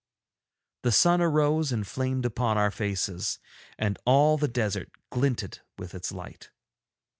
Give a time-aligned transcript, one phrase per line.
[0.81, 3.37] The sun arose and flamed upon our faces,
[3.77, 6.49] and all the desert glinted with its light.